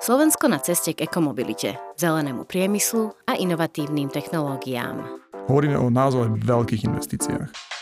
[0.00, 5.02] Slovensko na ceste k ekomobilite, zelenému priemyslu a inovatívnym technológiám.
[5.50, 7.75] Hovoríme o naozaj veľkých investíciách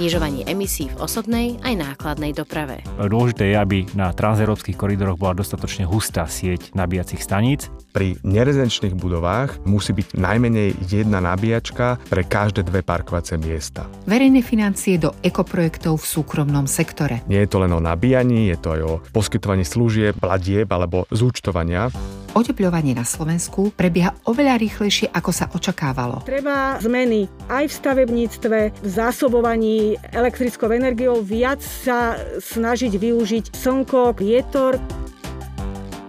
[0.00, 2.80] znižovanie emisí v osobnej aj nákladnej doprave.
[2.96, 7.68] Dôležité je, aby na transeurópskych koridoroch bola dostatočne hustá sieť nabíjacích staníc.
[7.92, 13.84] Pri nerezidenčných budovách musí byť najmenej jedna nabíjačka pre každé dve parkovacie miesta.
[14.08, 17.20] Verejné financie do ekoprojektov v súkromnom sektore.
[17.28, 21.92] Nie je to len o nabíjaní, je to aj o poskytovaní služieb, platieb alebo zúčtovania.
[22.30, 26.22] Oteplovanie na Slovensku prebieha oveľa rýchlejšie, ako sa očakávalo.
[26.22, 34.78] Treba zmeny aj v stavebníctve, v zásobovaní elektrickou energiou, viac sa snažiť využiť slnko, vietor.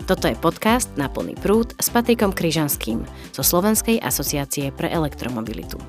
[0.06, 3.02] Toto je podcast na plný prúd s Patrikom Kryžanským
[3.34, 5.82] zo Slovenskej asociácie pre elektromobilitu.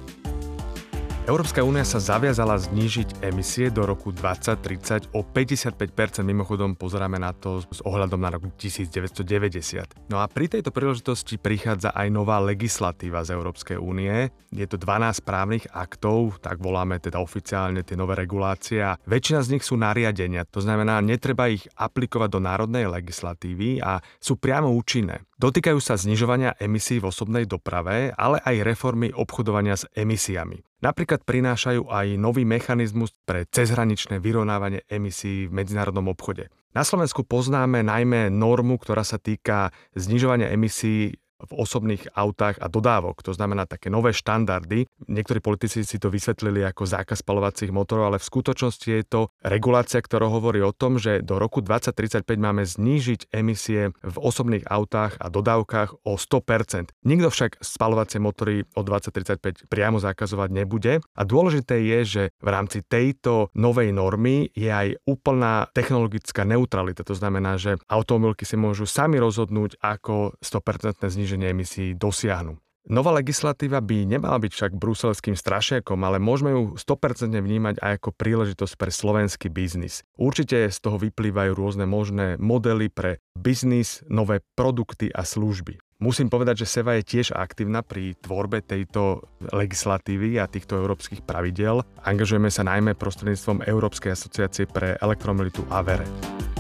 [1.23, 5.79] Európska únia sa zaviazala znížiť emisie do roku 2030 o 55%,
[6.27, 10.11] mimochodom pozeráme na to s ohľadom na rok 1990.
[10.11, 14.35] No a pri tejto príležitosti prichádza aj nová legislatíva z Európskej únie.
[14.51, 19.51] Je to 12 právnych aktov, tak voláme teda oficiálne tie nové regulácie a väčšina z
[19.55, 25.23] nich sú nariadenia, to znamená, netreba ich aplikovať do národnej legislatívy a sú priamo účinné.
[25.43, 30.63] Dotýkajú sa znižovania emisí v osobnej doprave, ale aj reformy obchodovania s emisiami.
[30.87, 36.47] Napríklad prinášajú aj nový mechanizmus pre cezhraničné vyrovnávanie emisí v medzinárodnom obchode.
[36.79, 43.23] Na Slovensku poznáme najmä normu, ktorá sa týka znižovania emisí v osobných autách a dodávok.
[43.27, 44.87] To znamená také nové štandardy.
[45.11, 49.99] Niektorí politici si to vysvetlili ako zákaz spalovacích motorov, ale v skutočnosti je to regulácia,
[49.99, 55.27] ktorá hovorí o tom, že do roku 2035 máme znížiť emisie v osobných autách a
[55.29, 56.95] dodávkach o 100%.
[57.03, 61.03] Nikto však spalovacie motory o 2035 priamo zakazovať nebude.
[61.17, 67.07] A dôležité je, že v rámci tejto novej normy je aj úplná technologická neutralita.
[67.07, 72.61] To znamená, že automobilky si môžu sami rozhodnúť, ako 100% znižiť zníženie emisí dosiahnu.
[72.83, 78.11] Nová legislatíva by nemala byť však bruselským strašiakom, ale môžeme ju 100% vnímať aj ako
[78.11, 80.03] príležitosť pre slovenský biznis.
[80.19, 85.79] Určite z toho vyplývajú rôzne možné modely pre biznis, nové produkty a služby.
[86.03, 91.87] Musím povedať, že Seva je tiež aktívna pri tvorbe tejto legislatívy a týchto európskych pravidel.
[92.03, 96.52] Angažujeme sa najmä prostredníctvom Európskej asociácie pre elektromobilitu AVERE.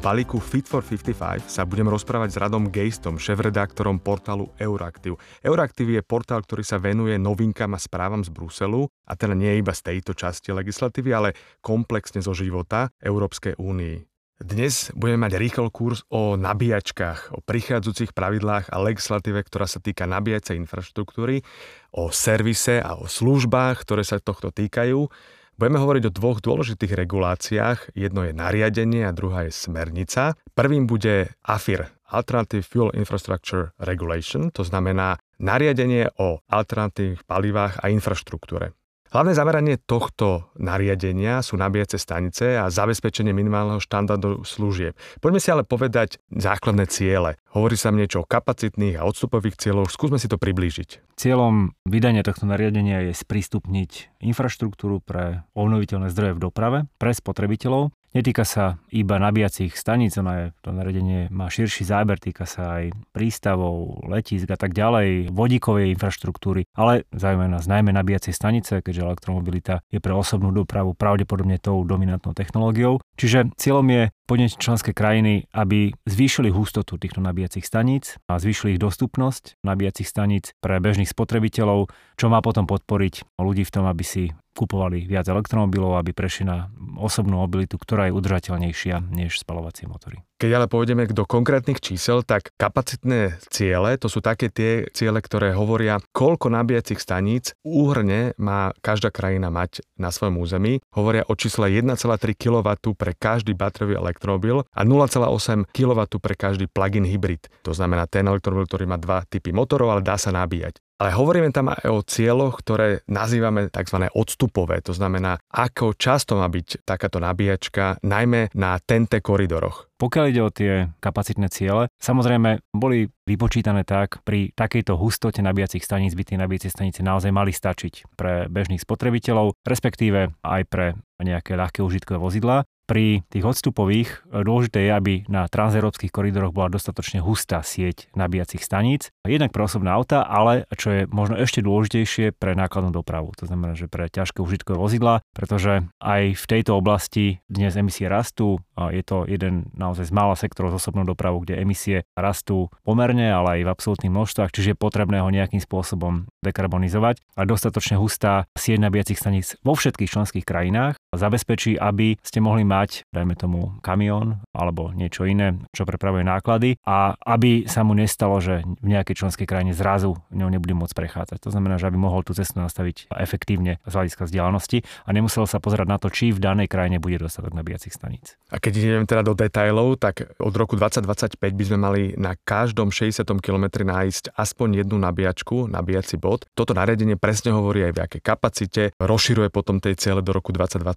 [0.00, 5.20] Balíku Fit for 55 sa budem rozprávať s Radom Gejstom, šéf-redaktorom portálu Euraktiv.
[5.44, 9.76] Euraktiv je portál, ktorý sa venuje novinkám a správam z Bruselu, a teda nie iba
[9.76, 13.96] z tejto časti legislatívy, ale komplexne zo života Európskej únii.
[14.40, 20.08] Dnes budeme mať rýchlo kurz o nabíjačkách, o prichádzajúcich pravidlách a legislatíve, ktorá sa týka
[20.08, 21.44] nabíjacej infraštruktúry,
[21.92, 25.12] o servise a o službách, ktoré sa tohto týkajú.
[25.60, 27.92] Budeme hovoriť o dvoch dôležitých reguláciách.
[27.92, 30.32] Jedno je nariadenie a druhá je smernica.
[30.56, 38.72] Prvým bude AFIR, Alternative Fuel Infrastructure Regulation, to znamená nariadenie o alternatívnych palivách a infraštruktúre.
[39.10, 44.94] Hlavné zameranie tohto nariadenia sú nabíjace stanice a zabezpečenie minimálneho štandardu služieb.
[45.18, 47.34] Poďme si ale povedať základné ciele.
[47.50, 51.18] Hovorí sa niečo o kapacitných a odstupových cieľoch, skúsme si to priblížiť.
[51.18, 58.42] Cieľom vydania tohto nariadenia je sprístupniť infraštruktúru pre obnoviteľné zdroje v doprave pre spotrebiteľov Netýka
[58.42, 64.02] sa iba nabíjacích staníc, ono je, to naredenie má širší záber, týka sa aj prístavov,
[64.10, 70.02] letísk a tak ďalej, vodíkovej infraštruktúry, ale zaujímavé nás najmä nabíjacie stanice, keďže elektromobilita je
[70.02, 72.98] pre osobnú dopravu pravdepodobne tou dominantnou technológiou.
[73.14, 78.80] Čiže cieľom je podnieť členské krajiny, aby zvýšili hustotu týchto nabíjacích staníc a zvýšili ich
[78.80, 84.30] dostupnosť nabíjacích staníc pre bežných spotrebiteľov, čo má potom podporiť ľudí v tom, aby si
[84.54, 86.70] kupovali viac elektromobilov, aby prešli na
[87.02, 90.22] osobnú mobilitu, ktorá je udržateľnejšia než spalovacie motory.
[90.40, 95.52] Keď ale pôjdeme do konkrétnych čísel, tak kapacitné ciele, to sú také tie ciele, ktoré
[95.52, 100.80] hovoria, koľko nabíjacích staníc úhrne má každá krajina mať na svojom území.
[100.96, 101.92] Hovoria o čísle 1,3
[102.40, 107.44] kW pre každý bateriový elektromobil a 0,8 kW pre každý plug-in hybrid.
[107.68, 110.80] To znamená ten elektromobil, ktorý má dva typy motorov, ale dá sa nabíjať.
[111.00, 114.12] Ale hovoríme tam aj o cieľoch, ktoré nazývame tzv.
[114.12, 114.84] odstupové.
[114.84, 119.88] To znamená, ako často má byť takáto nabíjačka, najmä na TNT koridoroch.
[119.96, 126.12] Pokiaľ ide o tie kapacitné ciele, samozrejme boli vypočítané tak, pri takejto hustote nabíjacích staníc
[126.12, 131.84] by tie nabíjacie stanice naozaj mali stačiť pre bežných spotrebiteľov, respektíve aj pre nejaké ľahké
[131.84, 137.62] užitkové vozidlá pri tých odstupových e, dôležité je, aby na transeurópskych koridoroch bola dostatočne hustá
[137.62, 139.14] sieť nabíjacích staníc.
[139.22, 143.30] Jednak pre osobné auta, ale čo je možno ešte dôležitejšie pre nákladnú dopravu.
[143.38, 148.58] To znamená, že pre ťažké užitkové vozidla, pretože aj v tejto oblasti dnes emisie rastú.
[148.74, 153.62] Je to jeden naozaj z mála sektorov z osobnou dopravu, kde emisie rastú pomerne, ale
[153.62, 157.22] aj v absolútnych množstvách, čiže je potrebné ho nejakým spôsobom dekarbonizovať.
[157.38, 163.10] A dostatočne hustá sieť nabíjacích staníc vo všetkých členských krajinách zabezpečí, aby ste mohli mať
[163.10, 168.62] dajme tomu, kamión alebo niečo iné, čo prepravuje náklady a aby sa mu nestalo, že
[168.62, 171.38] v nejakej členskej krajine zrazu ňou nebude môcť prechádzať.
[171.42, 175.58] To znamená, že aby mohol tú cestu nastaviť efektívne z hľadiska vzdialenosti a nemusel sa
[175.58, 178.38] pozerať na to, či v danej krajine bude dostatok nabíjacích staníc.
[178.50, 182.94] A keď ideme teda do detajlov, tak od roku 2025 by sme mali na každom
[182.94, 186.46] 60 km nájsť aspoň jednu nabíjačku, nabíjací bod.
[186.54, 190.54] Toto nariadenie presne hovorí aj v akej kapacite, rozširuje potom tej ciele do roku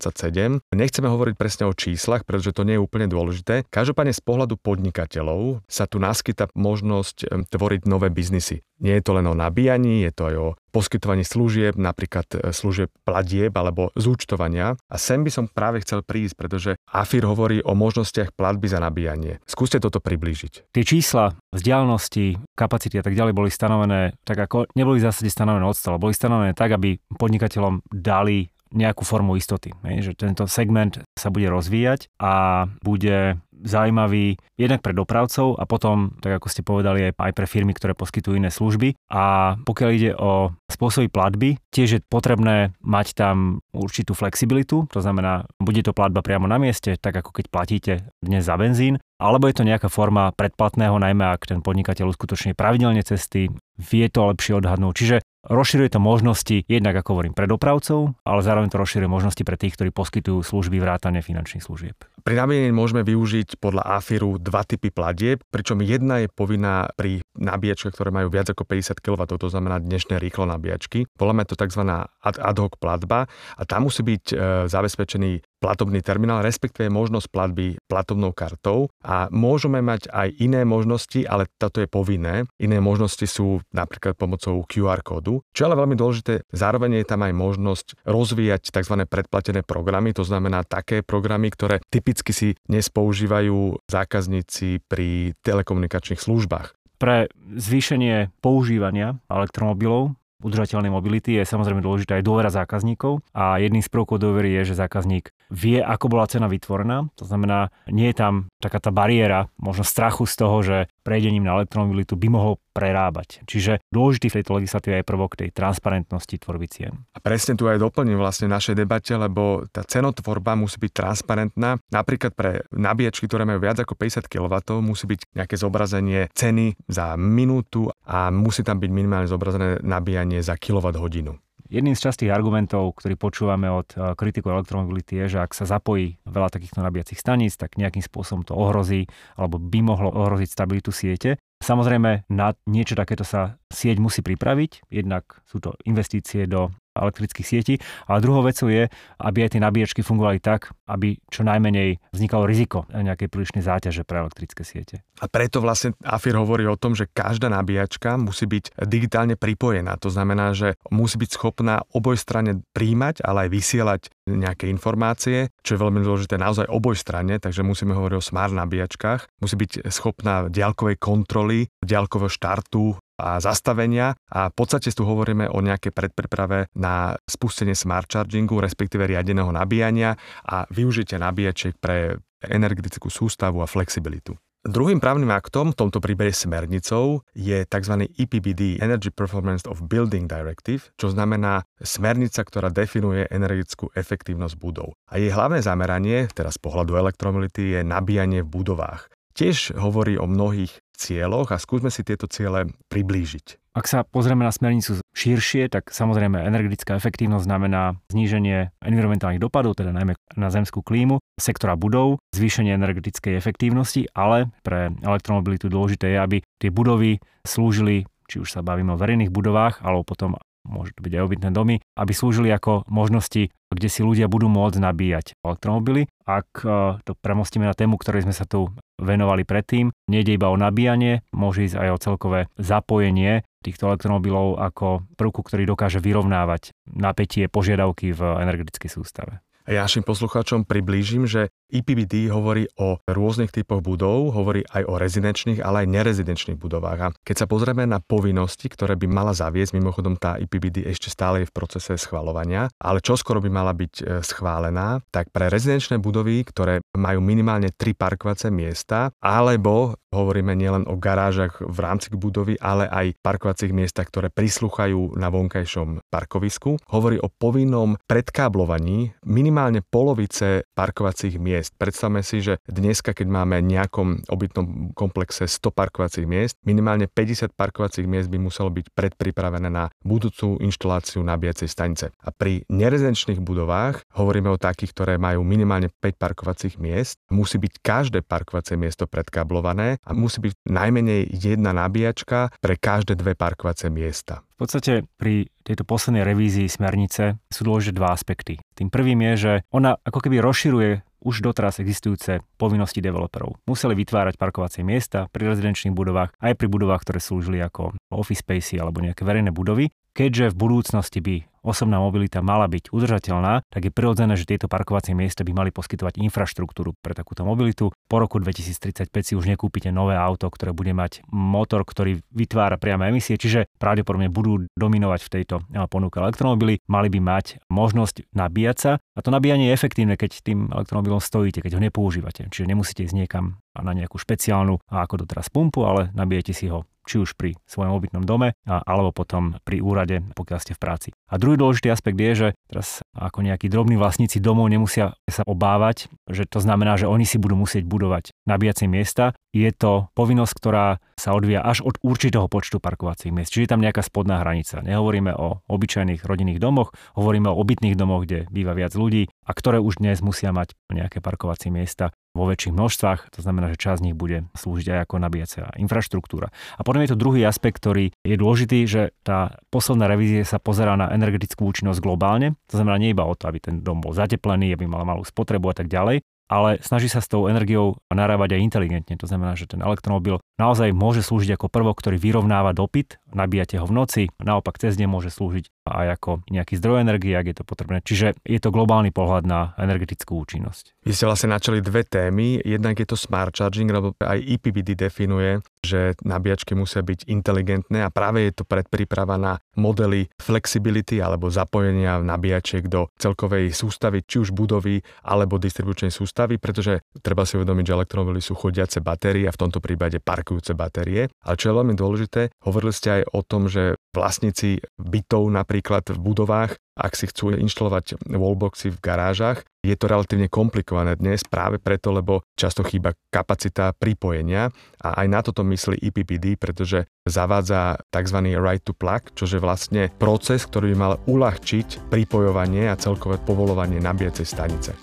[0.07, 0.63] 2027.
[0.71, 3.65] Nechceme hovoriť presne o o číslach, pretože to nie je úplne dôležité.
[3.73, 8.61] Každopádne z pohľadu podnikateľov sa tu naskyta možnosť tvoriť nové biznisy.
[8.77, 12.91] Nie je to len o nabíjaní, je to aj o poskytovaní služieb, napríklad e, služieb
[13.07, 14.75] platieb alebo zúčtovania.
[14.91, 19.39] A sem by som práve chcel prísť, pretože AFIR hovorí o možnostiach platby za nabíjanie.
[19.47, 20.73] Skúste toto priblížiť.
[20.73, 25.63] Tie čísla, vzdialenosti, kapacity a tak ďalej boli stanovené tak ako neboli v zásade stanovené
[25.63, 26.01] od stola.
[26.01, 29.71] Boli stanovené tak, aby podnikateľom dali nejakú formu istoty,
[30.01, 36.41] že tento segment sa bude rozvíjať a bude zaujímavý jednak pre dopravcov a potom, tak
[36.41, 38.97] ako ste povedali, aj, pre firmy, ktoré poskytujú iné služby.
[39.07, 45.47] A pokiaľ ide o spôsoby platby, tiež je potrebné mať tam určitú flexibilitu, to znamená,
[45.63, 49.55] bude to platba priamo na mieste, tak ako keď platíte dnes za benzín, alebo je
[49.55, 53.47] to nejaká forma predplatného, najmä ak ten podnikateľ uskutočne pravidelne cesty,
[53.79, 54.93] vie to lepšie odhadnúť.
[54.93, 59.59] Čiže Rozširuje to možnosti jednak, ako hovorím, pre dopravcov, ale zároveň to rozširuje možnosti pre
[59.59, 61.99] tých, ktorí poskytujú služby vrátane finančných služieb.
[62.23, 67.91] Pri nabíjení môžeme využiť podľa AFIRu dva typy platieb, pričom jedna je povinná pri nabíjačkách,
[67.91, 71.11] ktoré majú viac ako 50 kW, to znamená dnešné rýchlo nabíjačky.
[71.19, 71.83] Voláme to tzv.
[72.23, 73.27] ad hoc platba
[73.59, 74.35] a tam musí byť e,
[74.71, 81.47] zabezpečený platobný terminál, respektíve možnosť platby platobnou kartou a môžeme mať aj iné možnosti, ale
[81.55, 82.43] toto je povinné.
[82.59, 86.43] Iné možnosti sú napríklad pomocou QR kódu, čo ale veľmi dôležité.
[86.51, 89.07] Zároveň je tam aj možnosť rozvíjať tzv.
[89.07, 96.75] predplatené programy, to znamená také programy, ktoré typicky si dnes používajú zákazníci pri telekomunikačných službách.
[96.99, 103.89] Pre zvýšenie používania elektromobilov udržateľnej mobility je samozrejme dôležitá aj dôvera zákazníkov a jedným z
[103.89, 107.09] prvkov dôvery je, že zákazník vie, ako bola cena vytvorená.
[107.19, 111.59] To znamená, nie je tam taká tá bariéra, možno strachu z toho, že prejdením na
[111.59, 113.45] elektromobilitu by mohol prerábať.
[113.45, 116.93] Čiže dôležitý v tejto legislatíve je prvok tej transparentnosti tvorby cien.
[117.13, 121.77] A presne tu aj doplním vlastne našej debate, lebo tá cenotvorba musí byť transparentná.
[121.93, 127.13] Napríklad pre nabíjačky, ktoré majú viac ako 50 kW, musí byť nejaké zobrazenie ceny za
[127.19, 131.43] minútu a musí tam byť minimálne zobrazené nabíjanie za kWh.
[131.73, 136.21] Jedným z častých argumentov, ktorý počúvame od eh, kritikov elektromobility je, že ak sa zapojí
[136.21, 141.41] veľa takýchto nabíjacích staníc, tak nejakým spôsobom to ohrozí alebo by mohlo ohroziť stabilitu siete.
[141.65, 144.85] Samozrejme, na niečo takéto sa sieť musí pripraviť.
[144.93, 147.75] Jednak sú to investície do elektrických sietí.
[148.07, 148.87] Ale druhou vecou je,
[149.19, 154.23] aby aj tie nabíjačky fungovali tak, aby čo najmenej vznikalo riziko nejakej prílišnej záťaže pre
[154.23, 155.01] elektrické siete.
[155.21, 159.97] A preto vlastne AFIR hovorí o tom, že každá nabíjačka musí byť digitálne pripojená.
[160.01, 165.83] To znamená, že musí byť schopná obojstranne príjmať, ale aj vysielať nejaké informácie, čo je
[165.83, 169.43] veľmi dôležité naozaj obojstranne, takže musíme hovoriť o smart nabíjačkách.
[169.43, 175.63] Musí byť schopná diaľkovej kontroly, diaľkového štartu, a zastavenia a v podstate tu hovoríme o
[175.63, 183.63] nejakej predpriprave na spustenie smart chargingu, respektíve riadeného nabíjania a využitie nabíjačiek pre energetickú sústavu
[183.63, 184.35] a flexibilitu.
[184.63, 188.07] Druhým právnym aktom, v tomto príbehu smernicou, je tzv.
[188.15, 194.95] EPBD, Energy Performance of Building Directive, čo znamená smernica, ktorá definuje energetickú efektívnosť budov.
[195.11, 199.11] A jej hlavné zameranie, teraz z pohľadu elektromobility, je nabíjanie v budovách.
[199.33, 203.73] Tiež hovorí o mnohých cieľoch a skúsme si tieto ciele priblížiť.
[203.73, 209.89] Ak sa pozrieme na smernicu širšie, tak samozrejme energetická efektívnosť znamená zníženie environmentálnych dopadov, teda
[209.89, 216.37] najmä na zemskú klímu, sektora budov, zvýšenie energetickej efektívnosti, ale pre elektromobilitu dôležité je, aby
[216.61, 221.13] tie budovy slúžili či už sa bavíme o verejných budovách, alebo potom môže to byť
[221.13, 226.07] aj obytné domy, aby slúžili ako možnosti, kde si ľudia budú môcť nabíjať elektromobily.
[226.23, 230.57] Ak e, to premostíme na tému, ktorej sme sa tu venovali predtým, nejde iba o
[230.57, 237.47] nabíjanie, môže ísť aj o celkové zapojenie týchto elektromobilov ako prvku, ktorý dokáže vyrovnávať napätie
[237.47, 239.39] požiadavky v energetickej sústave.
[239.63, 245.57] Ja našim poslucháčom priblížim, že IPBD hovorí o rôznych typoch budov, hovorí aj o rezidenčných,
[245.65, 246.99] ale aj nerezidenčných budovách.
[247.01, 251.41] A keď sa pozrieme na povinnosti, ktoré by mala zaviesť, mimochodom tá IPBD ešte stále
[251.43, 255.97] je v procese schvalovania, ale čo skoro by mala byť e, schválená, tak pre rezidenčné
[255.97, 262.53] budovy, ktoré majú minimálne tri parkovacie miesta, alebo hovoríme nielen o garážach v rámci budovy,
[262.61, 270.69] ale aj parkovacích miestach, ktoré prislúchajú na vonkajšom parkovisku, hovorí o povinnom predkáblovaní minimálne polovice
[270.77, 271.79] parkovacích miest miest.
[271.79, 278.03] Predstavme si, že dneska, keď máme nejakom obytnom komplexe 100 parkovacích miest, minimálne 50 parkovacích
[278.03, 282.05] miest by muselo byť predpripravené na budúcu inštaláciu nabíjacej stanice.
[282.19, 287.79] A pri nerezidenčných budovách, hovoríme o takých, ktoré majú minimálne 5 parkovacích miest, musí byť
[287.79, 294.43] každé parkovacie miesto predkablované a musí byť najmenej jedna nabíjačka pre každé dve parkovacie miesta.
[294.53, 298.61] V podstate pri tejto poslednej revízii smernice sú dôležité dva aspekty.
[298.77, 300.91] Tým prvým je, že ona ako keby rozširuje
[301.23, 303.57] už doteraz existujúce povinnosti developerov.
[303.65, 308.77] Museli vytvárať parkovacie miesta pri rezidenčných budovách aj pri budovách, ktoré slúžili ako office spacey
[308.77, 309.89] alebo nejaké verejné budovy.
[310.13, 315.15] Keďže v budúcnosti by osobná mobilita mala byť udržateľná, tak je prirodzené, že tieto parkovacie
[315.15, 317.89] miesta by mali poskytovať infraštruktúru pre takúto mobilitu.
[318.11, 323.09] Po roku 2035 si už nekúpite nové auto, ktoré bude mať motor, ktorý vytvára priame
[323.09, 325.55] emisie, čiže pravdepodobne budú dominovať v tejto
[325.87, 326.83] ponuke elektromobily.
[326.85, 331.63] Mali by mať možnosť nabíjať sa a to nabíjanie je efektívne, keď tým elektromobilom stojíte,
[331.63, 332.51] keď ho nepoužívate.
[332.51, 337.21] Čiže nemusíte ísť niekam na nejakú špeciálnu, ako doteraz pumpu, ale nabijete si ho či
[337.21, 341.09] už pri svojom obytnom dome, alebo potom pri úrade, pokiaľ ste v práci.
[341.29, 346.07] A druhý dôležitý aspekt je, že teraz ako nejakí drobní vlastníci domov nemusia sa obávať,
[346.29, 349.35] že to znamená, že oni si budú musieť budovať nabíjacie miesta.
[349.53, 353.53] Je to povinnosť, ktorá sa odvíja až od určitého počtu parkovacích miest.
[353.53, 354.81] Čiže je tam nejaká spodná hranica.
[354.81, 359.79] Nehovoríme o obyčajných rodinných domoch, hovoríme o obytných domoch, kde býva viac ľudí a ktoré
[359.79, 364.05] už dnes musia mať nejaké parkovacie miesta vo väčších množstvách, to znamená, že časť z
[364.09, 366.49] nich bude slúžiť aj ako nabíjacia infraštruktúra.
[366.49, 370.97] A potom je to druhý aspekt, ktorý je dôležitý, že tá posledná revízie sa pozerá
[370.97, 374.73] na energetickú účinnosť globálne, to znamená nie iba o to, aby ten dom bol zateplený,
[374.73, 378.65] aby mal malú spotrebu a tak ďalej, ale snaží sa s tou energiou narábať aj
[378.65, 379.15] inteligentne.
[379.17, 383.85] To znamená, že ten elektromobil naozaj môže slúžiť ako prvok, ktorý vyrovnáva dopyt, nabíjate ho
[383.89, 387.67] v noci, naopak cez deň môže slúžiť aj ako nejaký zdroj energie, ak je to
[387.67, 387.99] potrebné.
[387.99, 390.95] Čiže je to globálny pohľad na energetickú účinnosť.
[391.03, 392.63] Vy ste vlastne načali dve témy.
[392.63, 398.13] Jednak je to smart charging, lebo aj IPBD definuje, že nabíjačky musia byť inteligentné a
[398.13, 404.55] práve je to predpríprava na modely flexibility alebo zapojenia nabíjačiek do celkovej sústavy, či už
[404.55, 409.59] budovy alebo distribučnej sústavy, pretože treba si uvedomiť, že elektromobily sú chodiace batérie a v
[409.67, 411.31] tomto prípade parkujúce batérie.
[411.39, 416.19] Ale čo je veľmi dôležité, hovorili ste aj o tom, že vlastníci bytov napríklad v
[416.19, 419.65] budovách ak si chcú inštalovať wallboxy v garážach.
[419.81, 424.69] Je to relatívne komplikované dnes práve preto, lebo často chýba kapacita pripojenia
[425.01, 428.37] a aj na toto myslí IPPD, pretože zavádza tzv.
[428.55, 433.99] right to plug, čo je vlastne proces, ktorý by mal uľahčiť pripojovanie a celkové povolovanie
[433.99, 434.93] nabíjacej stanice.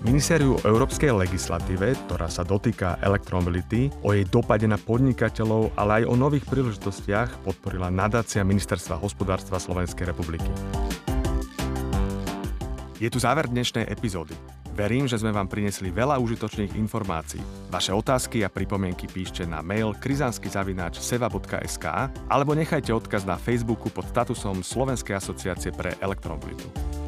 [0.00, 6.16] Ministériu európskej legislatíve, ktorá sa dotýka elektromobility, o jej dopade na podnikateľov, ale aj o
[6.16, 10.48] nových príležitostiach podporila nadácia Ministerstva hospodárstva Slovenskej republiky.
[12.96, 14.32] Je tu záver dnešnej epizódy.
[14.72, 17.44] Verím, že sme vám prinesli veľa užitočných informácií.
[17.68, 21.86] Vaše otázky a pripomienky píšte na mail krizanskyzavináč.seva.sk
[22.24, 26.99] alebo nechajte odkaz na Facebooku pod statusom Slovenskej asociácie pre elektromobilitu.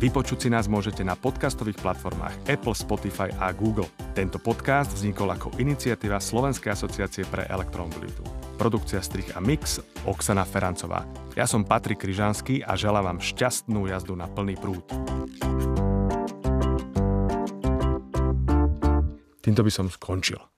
[0.00, 3.84] Vypočuť si nás môžete na podcastových platformách Apple, Spotify a Google.
[4.16, 8.24] Tento podcast vznikol ako iniciatíva Slovenskej asociácie pre elektromobilitu.
[8.56, 9.76] Produkcia strich a mix
[10.08, 11.04] Oksana Ferancová.
[11.36, 14.88] Ja som Patrik Kryžanský a želám vám šťastnú jazdu na plný prúd.
[19.44, 20.40] Týmto by som skončil.